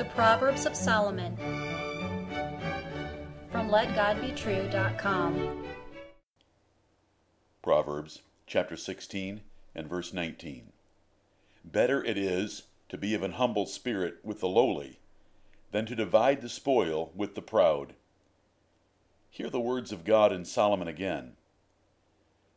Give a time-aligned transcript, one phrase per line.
[0.00, 1.36] The Proverbs of Solomon
[3.52, 5.66] from LetGodBetrue.com.
[7.60, 9.42] Proverbs chapter 16
[9.74, 10.72] and verse 19.
[11.62, 15.00] Better it is to be of an humble spirit with the lowly
[15.70, 17.92] than to divide the spoil with the proud.
[19.28, 21.32] Hear the words of God in Solomon again.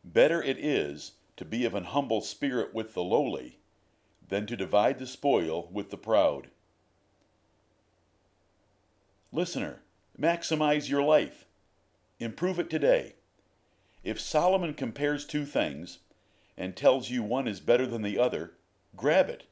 [0.02, 3.58] Better it is to be of an humble spirit with the lowly
[4.30, 6.48] than to divide the spoil with the proud.
[9.36, 9.82] Listener,
[10.20, 11.46] maximize your life.
[12.20, 13.16] Improve it today.
[14.04, 15.98] If Solomon compares two things
[16.56, 18.52] and tells you one is better than the other,
[18.96, 19.46] grab it.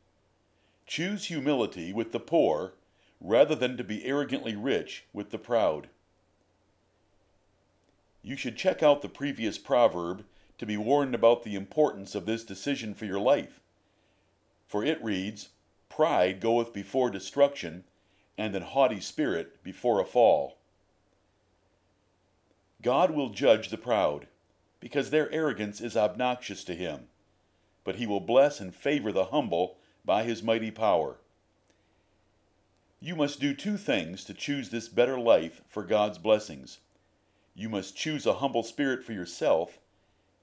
[0.85, 2.73] Choose humility with the poor
[3.19, 5.89] rather than to be arrogantly rich with the proud.
[8.21, 10.23] You should check out the previous proverb
[10.59, 13.59] to be warned about the importance of this decision for your life.
[14.67, 15.49] For it reads,
[15.89, 17.83] Pride goeth before destruction,
[18.37, 20.57] and an haughty spirit before a fall.
[22.81, 24.27] God will judge the proud,
[24.79, 27.07] because their arrogance is obnoxious to him,
[27.83, 31.17] but he will bless and favor the humble by his mighty power.
[32.99, 36.79] You must do two things to choose this better life for God's blessings.
[37.55, 39.79] You must choose a humble spirit for yourself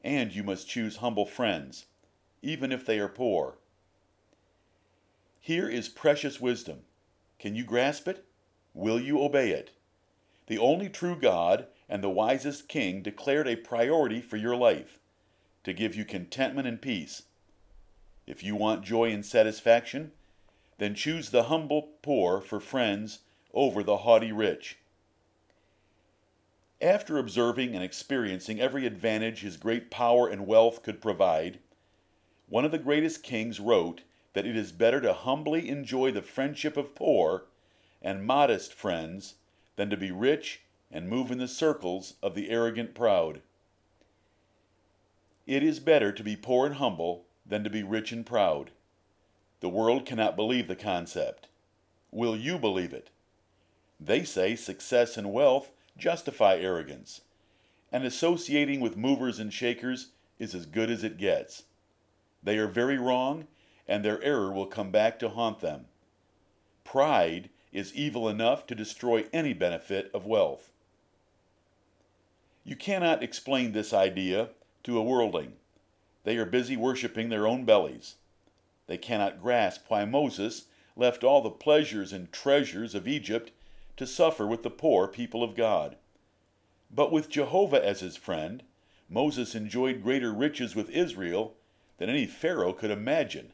[0.03, 1.87] and you must choose humble friends,
[2.43, 3.59] even if they are poor.
[5.41, 6.81] Here is precious wisdom.
[7.39, 8.25] Can you grasp it?
[8.75, 9.70] Will you obey it?
[10.47, 14.98] The only true God and the wisest King declared a priority for your life
[15.64, 17.25] to give you contentment and peace.
[18.27, 20.12] If you want joy and satisfaction,
[20.78, 23.20] then choose the humble poor for friends
[23.53, 24.78] over the haughty rich.
[26.81, 31.59] After observing and experiencing every advantage his great power and wealth could provide,
[32.48, 36.77] one of the greatest kings wrote that it is better to humbly enjoy the friendship
[36.77, 37.45] of poor
[38.03, 39.34] and modest friends
[39.77, 43.41] than to be rich and move in the circles of the arrogant proud.
[45.47, 48.71] It is better to be poor and humble than to be rich and proud.
[49.61, 51.49] The world cannot believe the concept.
[52.10, 53.10] Will you believe it?
[53.99, 57.22] They say success and wealth justify arrogance,
[57.91, 60.09] and associating with movers and shakers
[60.39, 61.65] is as good as it gets.
[62.43, 63.49] They are very wrong,
[63.88, 65.87] and their error will come back to haunt them.
[66.84, 70.71] Pride is evil enough to destroy any benefit of wealth.
[72.65, 74.50] You cannot explain this idea
[74.84, 75.54] to a worldling.
[76.25, 78.16] They are busy worshiping their own bellies.
[78.87, 80.66] They cannot grasp why Moses
[80.97, 83.53] left all the pleasures and treasures of Egypt
[83.97, 85.97] to suffer with the poor people of God.
[86.91, 88.62] But with Jehovah as his friend,
[89.09, 91.54] Moses enjoyed greater riches with Israel
[91.98, 93.53] than any Pharaoh could imagine.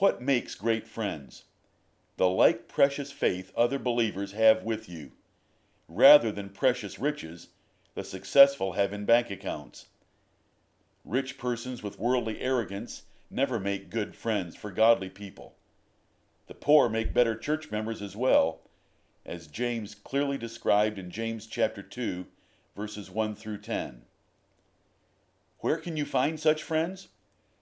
[0.00, 1.44] What makes great friends?
[2.16, 5.12] The like precious faith other believers have with you,
[5.88, 7.48] rather than precious riches
[7.94, 9.88] the successful have in bank accounts.
[11.04, 15.56] Rich persons with worldly arrogance never make good friends for godly people.
[16.46, 18.60] The poor make better church members as well,
[19.26, 22.24] as James clearly described in James chapter 2,
[22.74, 24.00] verses 1 through 10.
[25.58, 27.08] Where can you find such friends?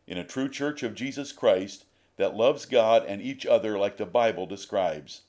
[0.06, 1.86] In a true church of Jesus Christ
[2.18, 5.22] that loves God and each other like the Bible describes.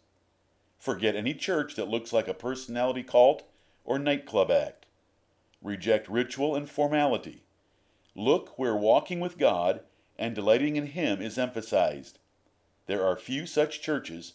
[0.77, 3.43] Forget any church that looks like a personality cult
[3.85, 4.85] or nightclub act.
[5.61, 7.43] Reject ritual and formality.
[8.15, 9.81] Look where walking with God
[10.17, 12.19] and delighting in Him is emphasized.
[12.87, 14.33] There are few such churches,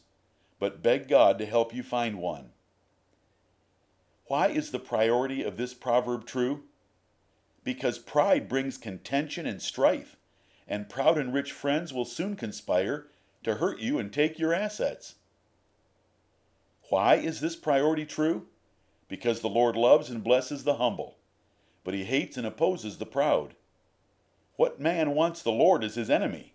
[0.59, 2.51] but beg God to help you find one.
[4.27, 6.63] Why is the priority of this proverb true?
[7.65, 10.17] Because pride brings contention and strife,
[10.67, 13.07] and proud and rich friends will soon conspire
[13.43, 15.17] to hurt you and take your assets.
[16.89, 18.47] Why is this priority true?
[19.09, 21.17] Because the Lord loves and blesses the humble,
[21.83, 23.55] but he hates and opposes the proud.
[24.57, 26.55] What man wants the Lord as his enemy?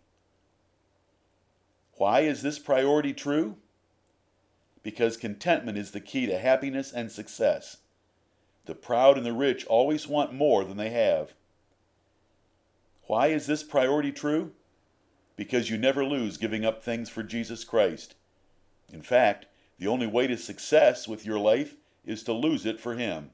[1.93, 3.57] Why is this priority true?
[4.83, 7.77] Because contentment is the key to happiness and success.
[8.65, 11.33] The proud and the rich always want more than they have.
[13.09, 14.51] Why is this priority true?
[15.35, 18.13] Because you never lose giving up things for Jesus Christ.
[18.93, 19.47] In fact,
[19.79, 21.73] the only way to success with your life
[22.05, 23.31] is to lose it for Him.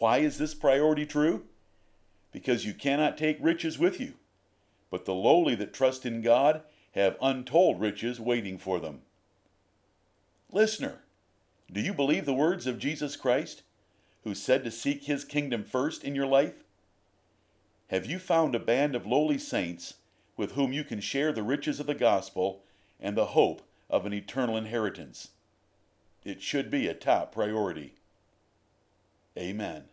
[0.00, 1.44] Why is this priority true?
[2.32, 4.14] Because you cannot take riches with you,
[4.90, 6.62] but the lowly that trust in God
[6.96, 9.02] have untold riches waiting for them.
[10.50, 11.04] Listener,
[11.72, 13.62] do you believe the words of Jesus Christ,
[14.24, 16.61] who said to seek his kingdom first in your life?
[17.92, 19.96] Have you found a band of lowly saints
[20.34, 22.62] with whom you can share the riches of the gospel
[22.98, 23.60] and the hope
[23.90, 25.28] of an eternal inheritance?
[26.24, 27.92] It should be a top priority.
[29.36, 29.84] Amen.